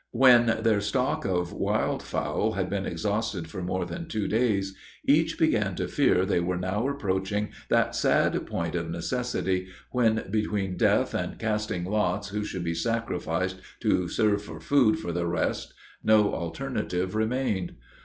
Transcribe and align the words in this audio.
When 0.09 0.63
their 0.63 0.81
stock 0.81 1.25
of 1.25 1.53
wild 1.53 2.01
fowl 2.01 2.53
had 2.53 2.71
been 2.71 2.87
exhausted 2.87 3.47
for 3.47 3.61
more 3.61 3.85
than 3.85 4.07
two 4.07 4.27
days, 4.27 4.73
each 5.05 5.37
began 5.37 5.75
to 5.75 5.87
fear 5.87 6.25
they 6.25 6.39
were 6.39 6.57
now 6.57 6.87
approaching 6.89 7.49
that 7.69 7.93
sad 7.93 8.47
point 8.47 8.73
of 8.73 8.89
necessity, 8.89 9.67
when, 9.91 10.23
between 10.31 10.75
death 10.75 11.13
and 11.13 11.37
casting 11.37 11.85
lots 11.85 12.29
who 12.29 12.43
should 12.43 12.63
be 12.63 12.73
sacrificed 12.73 13.57
to 13.81 14.07
serve 14.07 14.41
for 14.41 14.59
food 14.59 14.97
for 14.97 15.11
the 15.11 15.27
rest, 15.27 15.71
no 16.03 16.33
alternative 16.33 17.13
remained. 17.13 17.75